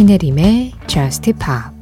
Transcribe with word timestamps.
신혜림의 0.00 0.72
Just 0.86 1.30
Pop 1.34 1.76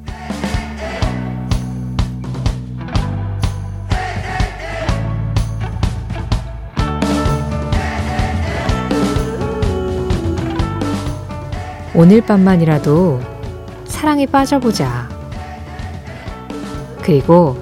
오늘 11.95 12.21
밤만이라도 12.23 13.21
사랑에 13.85 14.27
빠져보자. 14.27 15.09
그리고 17.01 17.57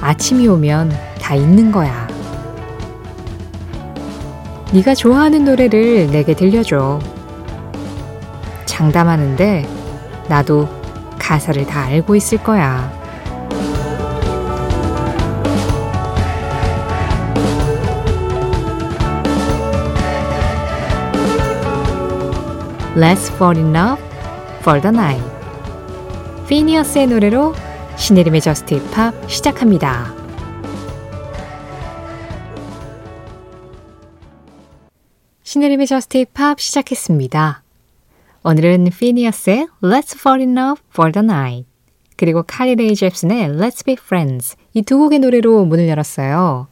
아침이 0.00 0.46
오면 0.46 0.92
다 1.20 1.34
잊는 1.34 1.72
거야. 1.72 2.06
네가 4.72 4.94
좋아하는 4.94 5.44
노래를 5.44 6.08
내게 6.12 6.34
들려줘. 6.34 7.00
장담하는데 8.64 9.77
나도 10.28 10.68
가사를 11.18 11.66
다 11.66 11.84
알고 11.84 12.14
있을 12.16 12.38
거야. 12.42 12.96
Let's 22.96 23.30
fall 23.34 23.56
in 23.56 23.74
love 23.76 24.02
for 24.60 24.80
the 24.80 24.92
night. 24.92 25.24
피니어스의 26.48 27.06
노래로 27.06 27.54
신혜림의 27.96 28.40
저스트 28.40 28.74
힙합 28.74 29.14
시작합니다. 29.30 30.12
신혜림의 35.44 35.86
Just 35.86 36.18
Pop 36.18 36.60
시작했습니다. 36.60 37.62
오늘은 38.50 38.86
피니어스의 38.98 39.68
Let's 39.82 40.16
Fall 40.18 40.40
in 40.40 40.56
Love 40.56 40.80
for 40.90 41.12
the 41.12 41.22
Night 41.22 41.68
그리고 42.16 42.42
칼리 42.42 42.76
레이 42.76 42.94
젭슨의 42.94 43.50
Let's 43.50 43.84
Be 43.84 43.96
Friends 44.00 44.56
이 44.72 44.80
두 44.80 44.96
곡의 44.96 45.18
노래로 45.18 45.66
문을 45.66 45.86
열었어요. 45.86 46.66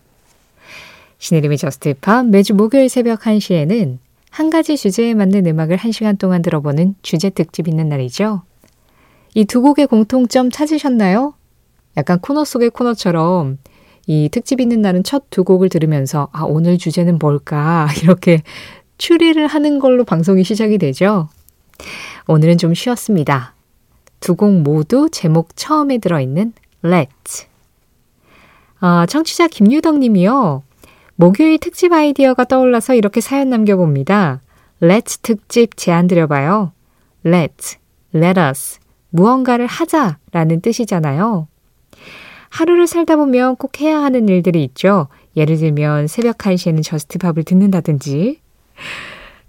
신혜림의 1.19 1.59
Just 1.59 1.91
Pop 1.91 2.29
매주 2.29 2.55
목요일 2.55 2.89
새벽 2.89 3.21
1시에는 3.21 3.99
한 4.31 4.49
가지 4.49 4.79
주제에 4.79 5.13
맞는 5.13 5.47
음악을 5.47 5.77
한 5.77 5.93
시간 5.93 6.17
동안 6.17 6.41
들어보는 6.41 6.95
주제 7.03 7.29
특집 7.29 7.69
있는 7.69 7.91
날이죠. 7.91 8.41
이 9.35 9.45
두 9.45 9.61
곡의 9.61 9.87
공통점 9.89 10.51
찾으셨나요? 10.51 11.35
약간 11.99 12.21
코너 12.21 12.47
속의 12.47 12.71
코너처럼 12.71 13.59
이 14.07 14.31
특집 14.33 14.63
있는 14.63 14.81
날은 14.81 15.03
첫 15.03 15.25
두 15.29 15.45
곡을 15.45 15.69
들으면서 15.69 16.29
아, 16.33 16.45
오늘 16.45 16.79
주제는 16.79 17.19
뭘까? 17.19 17.89
이렇게 18.03 18.41
추리를 18.97 19.47
하는 19.47 19.79
걸로 19.79 20.05
방송이 20.05 20.43
시작이 20.43 20.79
되죠. 20.79 21.29
오늘은 22.27 22.59
좀 22.59 22.75
쉬었습니다. 22.75 23.55
두 24.21 24.35
곡 24.35 24.63
모두 24.63 25.09
제목 25.11 25.57
처음에 25.57 25.99
들어있는 25.99 26.53
Let. 26.85 27.47
아, 28.81 29.07
청취자 29.07 29.49
김유덕 29.49 29.99
님이요. 29.99 30.63
목요일 31.15 31.59
특집 31.59 31.93
아이디어가 31.93 32.45
떠올라서 32.45 32.95
이렇게 32.95 33.21
사연 33.21 33.51
남겨봅니다. 33.51 34.41
Let's 34.83 35.23
특집 35.23 35.77
제안 35.77 36.07
드려봐요. 36.07 36.73
Let's, 37.25 37.77
let 38.15 38.39
us, 38.39 38.79
무언가를 39.11 39.67
하자라는 39.67 40.61
뜻이잖아요. 40.61 41.49
하루를 42.51 42.87
살다 42.87 43.17
보면 43.17 43.57
꼭 43.57 43.81
해야 43.81 44.03
하는 44.03 44.29
일들이 44.29 44.63
있죠. 44.65 45.09
예를 45.37 45.57
들면 45.57 46.07
새벽 46.07 46.39
1시에는 46.39 46.83
저스트팝을 46.83 47.45
듣는다든지. 47.45 48.41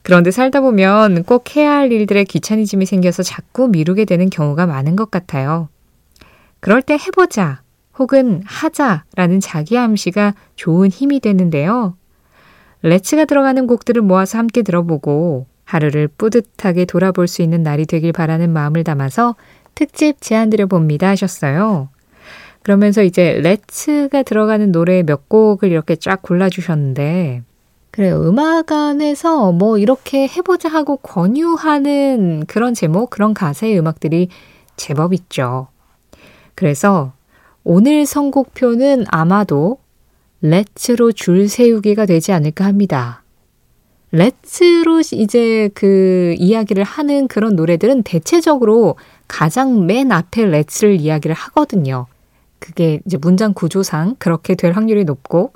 그런데 0.08 0.32
살다 0.32 0.62
보면 0.62 1.24
꼭 1.26 1.58
해야 1.58 1.76
할 1.76 1.92
일들의 1.92 2.24
귀차니즘이 2.24 2.86
생겨서 2.86 3.24
자꾸 3.24 3.68
미루게 3.68 4.06
되는 4.06 4.30
경우가 4.30 4.66
많은 4.66 4.96
것 4.96 5.12
같아요. 5.12 5.68
그럴 6.62 6.82
때 6.82 6.94
해보자 6.94 7.62
혹은 8.00 8.42
하자라는 8.46 9.42
자기 9.42 9.78
암시가 9.78 10.34
좋은 10.56 10.88
힘이 10.88 11.20
되는데요. 11.20 11.98
레츠가 12.84 13.26
들어가는 13.26 13.68
곡들을 13.68 14.02
모아서 14.02 14.38
함께 14.38 14.62
들어보고 14.62 15.46
하루를 15.66 16.08
뿌듯하게 16.08 16.86
돌아볼 16.86 17.28
수 17.28 17.42
있는 17.42 17.62
날이 17.62 17.86
되길 17.86 18.14
바라는 18.14 18.50
마음을 18.54 18.86
담아서 18.86 19.36
특집 19.76 20.22
제안드려 20.22 20.68
봅니다 20.68 21.10
하셨어요. 21.10 21.90
그러면서 22.64 23.04
이제 23.04 23.42
레츠가 23.44 24.24
들어가는 24.24 24.72
노래 24.72 25.04
몇 25.04 25.28
곡을 25.28 25.70
이렇게 25.70 25.98
쫙 25.98 26.22
골라주셨는데 26.22 27.44
그래요. 27.98 28.22
음악안에서 28.22 29.54
뭐 29.54 29.80
이렇게 29.80 30.28
해보자 30.28 30.70
하고 30.70 30.98
권유하는 30.98 32.44
그런 32.46 32.76
제목, 32.76 33.10
그런 33.10 33.34
가사의 33.34 33.80
음악들이 33.80 34.30
제법 34.76 35.16
있죠. 35.16 35.70
그래서 36.54 37.14
오늘 37.64 38.06
선곡표는 38.06 39.06
아마도 39.08 39.80
렛츠로 40.42 41.14
줄 41.14 41.50
세우기가 41.50 42.06
되지 42.06 42.34
않을까 42.34 42.66
합니다. 42.66 43.24
렛츠로 44.12 45.02
이제 45.14 45.72
그 45.74 46.36
이야기를 46.38 46.84
하는 46.84 47.28
그런 47.28 47.56
노래들은 47.56 48.04
대체적으로 48.04 48.96
가장 49.28 49.88
맨 49.88 50.12
앞에 50.12 50.46
Let's를 50.46 51.02
이야기를 51.02 51.36
하거든요. 51.36 52.06
그게 52.60 53.00
이제 53.06 53.18
문장 53.18 53.54
구조상 53.54 54.16
그렇게 54.18 54.56
될 54.56 54.74
확률이 54.74 55.04
높고 55.04 55.54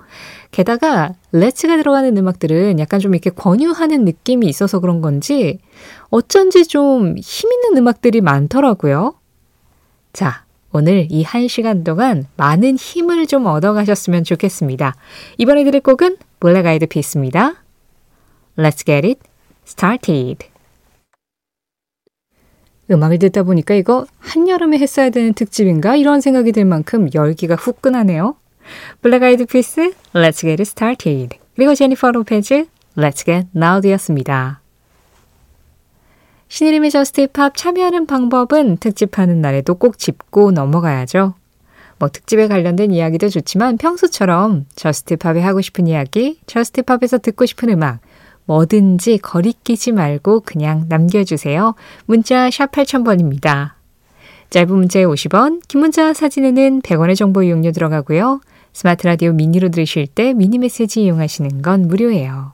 게다가 0.51 1.13
Let's가 1.31 1.77
들어가는 1.77 2.15
음악들은 2.15 2.79
약간 2.79 2.99
좀 2.99 3.13
이렇게 3.13 3.29
권유하는 3.29 4.05
느낌이 4.05 4.47
있어서 4.47 4.79
그런 4.79 5.01
건지 5.01 5.59
어쩐지 6.09 6.67
좀 6.67 7.15
힘있는 7.17 7.77
음악들이 7.77 8.21
많더라고요. 8.21 9.15
자, 10.13 10.45
오늘 10.71 11.07
이 11.09 11.23
한 11.23 11.47
시간 11.47 11.83
동안 11.83 12.27
많은 12.37 12.75
힘을 12.77 13.27
좀 13.27 13.45
얻어가셨으면 13.45 14.23
좋겠습니다. 14.23 14.95
이번에 15.37 15.63
들을 15.63 15.79
곡은 15.81 16.17
블랙 16.39 16.65
아이드 16.65 16.85
피스입니다. 16.85 17.55
Let's 18.57 18.85
get 18.85 19.07
it 19.07 19.19
started. 19.65 20.50
음악을 22.89 23.19
듣다 23.19 23.43
보니까 23.43 23.73
이거 23.75 24.05
한여름에 24.19 24.77
했어야 24.79 25.09
되는 25.09 25.33
특집인가? 25.33 25.95
이런 25.95 26.21
생각이 26.21 26.51
들 26.51 26.65
만큼 26.65 27.07
열기가 27.13 27.55
후끈하네요. 27.55 28.35
블랙 29.01 29.23
아이드 29.23 29.45
피스, 29.45 29.93
Let's 30.13 30.41
get 30.41 30.61
it 30.61 30.61
started. 30.63 31.37
그리고 31.55 31.75
제니퍼 31.75 32.11
로페즈, 32.11 32.65
Let's 32.97 33.25
Get 33.25 33.47
Loud였습니다. 33.55 34.61
신혜림의 36.49 36.91
Just 36.91 37.21
Pop 37.21 37.55
참여하는 37.55 38.07
방법은 38.07 38.77
특집하는 38.77 39.39
날에도 39.39 39.75
꼭 39.75 39.97
짚고 39.97 40.51
넘어가야죠. 40.51 41.35
뭐 41.97 42.09
특집에 42.09 42.47
관련된 42.49 42.91
이야기도 42.91 43.29
좋지만 43.29 43.77
평소처럼 43.77 44.65
Just 44.75 45.15
Pop에 45.21 45.39
하고 45.39 45.61
싶은 45.61 45.87
이야기, 45.87 46.41
Just 46.47 46.81
Pop에서 46.81 47.19
듣고 47.19 47.45
싶은 47.45 47.69
음악, 47.69 48.01
뭐든지 48.45 49.19
거리끼지 49.19 49.91
말고 49.91 50.41
그냥 50.41 50.85
남겨주세요. 50.89 51.75
문자 52.05 52.49
샵 52.49 52.71
8000번입니다. 52.71 53.71
짧은 54.49 54.75
문자에 54.75 55.05
50원, 55.05 55.61
긴 55.67 55.79
문자 55.79 56.13
사진에는 56.13 56.81
100원의 56.81 57.15
정보 57.15 57.41
이용료 57.41 57.71
들어가고요. 57.71 58.41
스마트 58.73 59.07
라디오 59.07 59.33
미니로 59.33 59.69
들으실 59.69 60.07
때 60.07 60.33
미니 60.33 60.57
메시지 60.57 61.03
이용하시는 61.03 61.61
건 61.61 61.87
무료예요. 61.87 62.53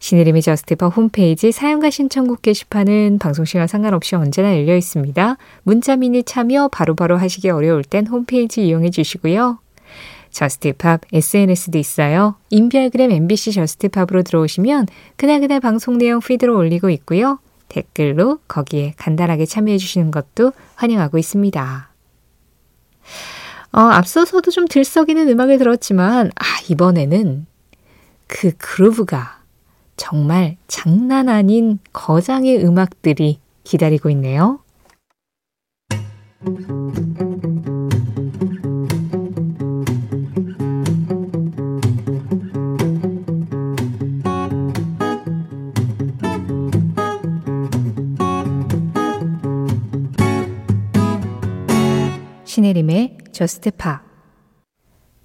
신혜림의 0.00 0.42
Just 0.42 0.72
Pop 0.72 0.94
홈페이지 0.96 1.50
사연과 1.50 1.88
신청곡 1.90 2.42
게시판은 2.42 3.18
방송시간 3.18 3.66
상관없이 3.66 4.14
언제나 4.16 4.54
열려 4.54 4.76
있습니다. 4.76 5.38
문자 5.62 5.96
미니 5.96 6.22
참여 6.22 6.68
바로바로 6.68 6.94
바로 7.14 7.16
하시기 7.16 7.48
어려울 7.48 7.84
땐 7.84 8.06
홈페이지 8.06 8.66
이용해 8.66 8.90
주시고요. 8.90 9.60
Just 10.34 10.73
Pop 10.73 11.02
SNS도 11.12 11.78
있어요. 11.78 12.34
인별그램 12.50 13.10
MBC 13.12 13.52
Just 13.52 13.77
Pop으로 13.77 14.22
들어오시면 14.24 14.88
그날그날 15.16 15.60
방송 15.60 15.96
내용 15.96 16.20
피드로 16.20 16.56
올리고 16.56 16.90
있고요. 16.90 17.38
댓글로 17.68 18.40
거기에 18.46 18.94
간단하게 18.96 19.46
참여해 19.46 19.78
주시는 19.78 20.10
것도 20.10 20.52
환영하고 20.74 21.18
있습니다. 21.18 21.88
어, 23.72 23.80
앞서서도 23.80 24.50
좀 24.50 24.66
들썩이는 24.68 25.28
음악을 25.28 25.58
들었지만, 25.58 26.30
아, 26.36 26.44
이번에는 26.68 27.46
그 28.26 28.52
그루브가 28.58 29.40
정말 29.96 30.56
장난 30.68 31.28
아닌 31.28 31.78
거장의 31.92 32.64
음악들이 32.64 33.38
기다리고 33.64 34.10
있네요. 34.10 34.60
신혜림의 52.54 53.18
Just 53.32 53.68
Pop, 53.72 53.98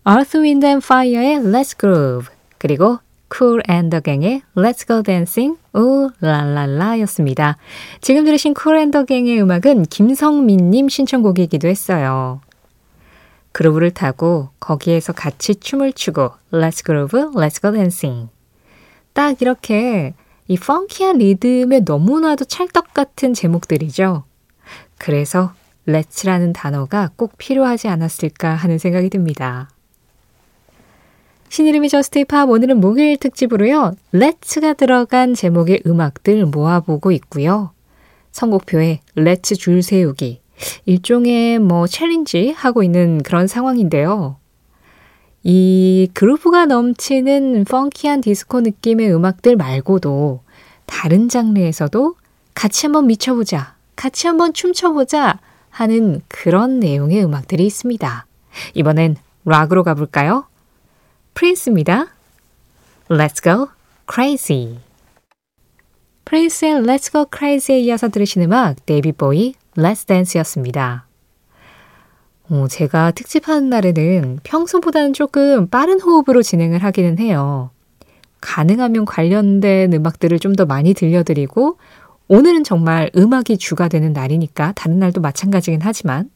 Earth, 0.09 0.35
Wind 0.35 0.65
and 0.65 0.83
Fire의 0.83 1.37
Let's 1.37 1.77
Groove, 1.79 2.33
그리고 2.57 2.97
Cool 3.31 3.61
and 3.69 3.91
the 3.91 4.01
Gang의 4.01 4.41
Let's 4.55 4.87
Go 4.87 5.03
Dancing 5.03 5.59
우 5.75 6.09
랄랄라 6.21 6.99
였습니다. 7.01 7.57
지금 8.01 8.25
들으신 8.25 8.55
Cool 8.59 8.79
and 8.79 8.97
the 8.97 9.05
Gang의 9.05 9.43
음악은 9.43 9.83
김성민님 9.83 10.89
신청곡이기도 10.89 11.67
했어요. 11.67 12.41
그루브를 13.51 13.91
타고 13.91 14.49
거기에서 14.59 15.13
같이 15.13 15.53
춤을 15.53 15.93
추고 15.93 16.31
Let's 16.51 16.83
Groove, 16.83 17.35
Let's 17.35 17.61
Go 17.61 17.71
Dancing 17.71 18.31
딱 19.13 19.39
이렇게 19.39 20.15
이 20.47 20.57
펑키한 20.57 21.19
리듬에 21.19 21.81
너무나도 21.81 22.45
찰떡 22.45 22.95
같은 22.95 23.35
제목들이죠. 23.35 24.23
그래서 24.97 25.53
let's라는 25.87 26.53
단어가 26.53 27.09
꼭 27.15 27.37
필요하지 27.37 27.87
않았을까 27.87 28.55
하는 28.55 28.77
생각이 28.77 29.09
듭니다. 29.09 29.69
신혜림의 31.49 31.89
Just 31.89 32.19
Pop 32.19 32.49
오늘은 32.49 32.79
목요일 32.79 33.17
특집으로요. 33.17 33.93
let's가 34.13 34.77
들어간 34.77 35.33
제목의 35.33 35.81
음악들 35.85 36.45
모아보고 36.45 37.11
있고요. 37.13 37.71
선곡표에 38.31 38.99
let's 39.17 39.57
줄 39.57 39.81
세우기 39.81 40.41
일종의 40.85 41.59
뭐 41.59 41.87
챌린지 41.87 42.51
하고 42.51 42.83
있는 42.83 43.23
그런 43.23 43.47
상황인데요. 43.47 44.37
이 45.43 46.09
그루브가 46.13 46.65
넘치는 46.65 47.63
펑키한 47.63 48.21
디스코 48.21 48.61
느낌의 48.61 49.11
음악들 49.13 49.55
말고도 49.55 50.41
다른 50.85 51.29
장르에서도 51.29 52.15
같이 52.53 52.85
한번 52.85 53.07
미쳐보자, 53.07 53.75
같이 53.95 54.27
한번 54.27 54.53
춤춰보자 54.53 55.39
하는 55.69 56.21
그런 56.27 56.79
내용의 56.79 57.23
음악들이 57.23 57.65
있습니다. 57.65 58.25
이번엔 58.73 59.15
락으로 59.45 59.83
가볼까요? 59.83 60.45
프린스입니다. 61.33 62.07
Let's 63.09 63.41
go 63.43 63.67
crazy. 64.11 64.79
프린스의 66.25 66.81
Let's 66.81 67.11
go 67.11 67.25
crazy에 67.35 67.79
이어서 67.79 68.09
들으신 68.09 68.41
음악 68.43 68.85
데이비드 68.85 69.11
보위 69.13 69.53
Let's 69.75 70.05
Dance였습니다. 70.07 71.05
어, 72.49 72.67
제가 72.67 73.11
특집하는 73.11 73.69
날에는 73.69 74.39
평소보다는 74.43 75.13
조금 75.13 75.67
빠른 75.67 75.99
호흡으로 76.01 76.41
진행을 76.41 76.83
하기는 76.83 77.19
해요. 77.19 77.69
가능하면 78.41 79.05
관련된 79.05 79.93
음악들을 79.93 80.39
좀 80.39 80.55
더 80.55 80.65
많이 80.65 80.93
들려드리고 80.93 81.77
오늘은 82.29 82.63
정말 82.63 83.09
음악이 83.17 83.57
주가 83.57 83.87
되는 83.87 84.13
날이니까 84.13 84.73
다른 84.75 84.99
날도 84.99 85.19
마찬가지긴 85.21 85.81
하지만 85.83 86.29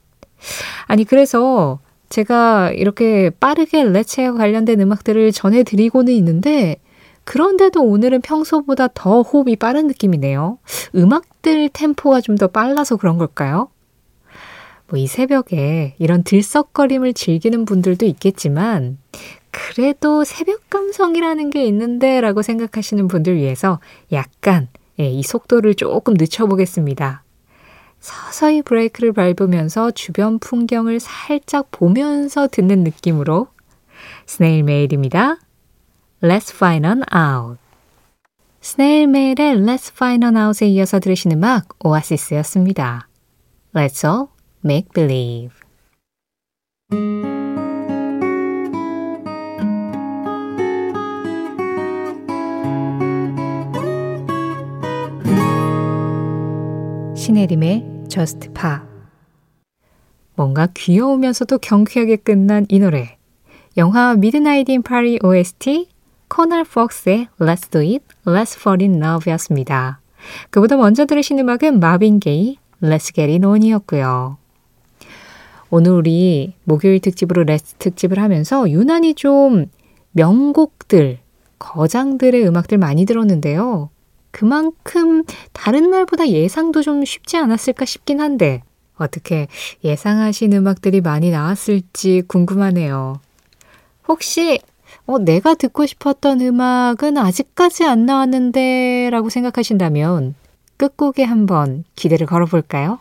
아니 0.87 1.03
그래서 1.05 1.79
제가 2.09 2.71
이렇게 2.71 3.29
빠르게 3.39 3.83
레츠에 3.83 4.31
관련된 4.31 4.81
음악들을 4.81 5.31
전해드리고는 5.31 6.11
있는데 6.13 6.77
그런데도 7.25 7.81
오늘은 7.83 8.21
평소보다 8.21 8.89
더 8.93 9.21
호흡이 9.21 9.55
빠른 9.55 9.87
느낌이네요. 9.87 10.57
음악들 10.95 11.69
템포가 11.69 12.21
좀 12.21 12.35
더 12.37 12.47
빨라서 12.47 12.97
그런 12.97 13.17
걸까요? 13.17 13.69
뭐 14.89 14.99
이 14.99 15.07
새벽에 15.07 15.95
이런 15.99 16.23
들썩거림을 16.23 17.13
즐기는 17.13 17.65
분들도 17.65 18.05
있겠지만 18.05 18.97
그래도 19.51 20.23
새벽 20.23 20.69
감성이라는 20.69 21.49
게 21.51 21.65
있는데 21.65 22.19
라고 22.21 22.41
생각하시는 22.41 23.07
분들 23.07 23.35
위해서 23.37 23.79
약간 24.11 24.67
예, 25.03 25.09
이 25.09 25.21
속도를 25.21 25.75
조금 25.75 26.13
늦춰보겠습니다. 26.17 27.23
서서히 27.99 28.61
브레이크를 28.61 29.13
밟으면서 29.13 29.91
주변 29.91 30.39
풍경을 30.39 30.99
살짝 30.99 31.67
보면서 31.71 32.47
듣는 32.47 32.83
느낌으로 32.83 33.47
스네일 34.25 34.63
메일입니다. 34.63 35.37
Let's 36.21 36.53
find 36.53 36.87
on 36.87 37.03
out. 37.13 37.59
스네일 38.61 39.07
메일의 39.07 39.57
Let's 39.57 39.91
find 39.91 40.25
on 40.25 40.37
out에 40.37 40.67
이어서 40.67 40.99
들으신 40.99 41.33
음악 41.33 41.67
오아시스였습니다. 41.83 43.09
Let's 43.73 44.05
all 44.05 44.27
make 44.63 44.89
believe. 44.93 45.53
신혜림의 57.23 57.85
Just 58.09 58.49
Pop 58.49 58.85
뭔가 60.35 60.67
귀여우면서도 60.73 61.59
경쾌하게 61.59 62.17
끝난 62.17 62.65
이 62.67 62.79
노래 62.79 63.17
영화 63.77 64.11
Midnight 64.11 64.69
in 64.69 64.83
Paris 64.83 65.25
OST 65.25 65.87
코널 66.27 66.65
폭스의 66.65 67.29
Let's 67.39 67.71
Do 67.71 67.79
It, 67.79 68.03
Let's 68.25 68.59
Fall 68.59 68.81
in 68.81 69.01
Love 69.01 69.31
였습니다. 69.31 70.01
그보다 70.49 70.75
먼저 70.75 71.05
들으신 71.05 71.39
음악은 71.39 71.79
마빈 71.79 72.19
게이 72.19 72.57
Let's 72.81 73.15
Get 73.15 73.31
It 73.31 73.45
On이었고요. 73.45 74.37
오늘 75.69 75.91
우리 75.93 76.55
목요일 76.65 76.99
특집으로 76.99 77.45
Let's 77.45 77.75
특집을 77.75 78.19
하면서 78.19 78.69
유난히 78.69 79.13
좀 79.13 79.67
명곡들, 80.11 81.19
거장들의 81.57 82.45
음악들 82.45 82.77
많이 82.77 83.05
들었는데요. 83.05 83.92
그만큼 84.33 85.23
다른 85.53 85.91
날보다 85.91 86.27
예상도 86.27 86.81
좀 86.81 87.05
쉽지 87.05 87.37
않았을까 87.37 87.85
싶긴 87.85 88.19
한데 88.19 88.63
어떻게 88.97 89.47
예상하신 89.83 90.53
음악들이 90.53 91.01
많이 91.01 91.29
나왔을지 91.29 92.23
궁금하네요. 92.27 93.21
혹시 94.07 94.59
어, 95.05 95.19
내가 95.19 95.53
듣고 95.53 95.85
싶었던 95.85 96.41
음악은 96.41 97.17
아직까지 97.17 97.85
안 97.85 98.07
나왔는데 98.07 99.09
라고 99.11 99.29
생각하신다면 99.29 100.33
끝곡에 100.77 101.23
한번 101.23 101.83
기대를 101.95 102.25
걸어볼까요? 102.25 102.97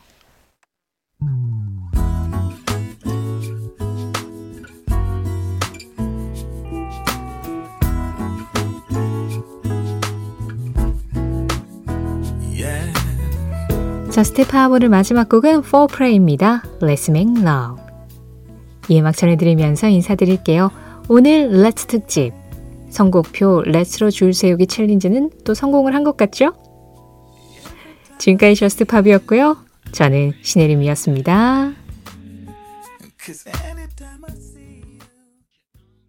저스트 14.12 14.46
파워를 14.46 14.90
마지막 14.90 15.28
곡은 15.28 15.62
4프레입니다. 15.62 16.60
Let's 16.80 17.08
Make 17.08 17.42
Love. 17.42 17.82
이 18.88 19.00
음악 19.00 19.16
전해드리면서 19.16 19.88
인사드릴게요. 19.88 20.70
오늘 21.08 21.48
Let's 21.50 21.86
특집. 21.86 22.32
선곡표 22.90 23.62
Let's로 23.66 24.10
줄 24.10 24.34
세우기 24.34 24.66
챌린지는 24.66 25.30
또 25.44 25.54
성공을 25.54 25.94
한 25.94 26.04
것 26.04 26.16
같죠? 26.18 26.52
지금까지 28.18 28.54
Just 28.56 28.84
Pop이었고요. 28.84 29.56
저는 29.92 30.34
신혜림이었습니다. 30.42 31.72